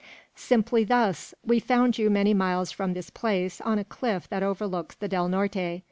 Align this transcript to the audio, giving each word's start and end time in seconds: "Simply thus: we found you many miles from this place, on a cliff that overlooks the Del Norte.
"Simply 0.33 0.83
thus: 0.83 1.35
we 1.45 1.59
found 1.59 1.99
you 1.99 2.09
many 2.09 2.33
miles 2.33 2.71
from 2.71 2.93
this 2.95 3.11
place, 3.11 3.61
on 3.61 3.77
a 3.77 3.83
cliff 3.85 4.27
that 4.29 4.41
overlooks 4.41 4.95
the 4.95 5.07
Del 5.07 5.29
Norte. 5.29 5.79